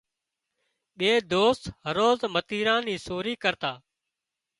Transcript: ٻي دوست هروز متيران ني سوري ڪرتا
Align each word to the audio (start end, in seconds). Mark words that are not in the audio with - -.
ٻي 0.97 1.11
دوست 1.33 1.63
هروز 1.85 2.19
متيران 2.33 2.81
ني 2.87 2.95
سوري 3.05 3.33
ڪرتا 3.43 3.71